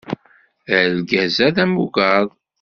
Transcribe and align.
Argaz-a 0.77 1.47
d 1.55 1.57
amugaḍ. 1.63 2.27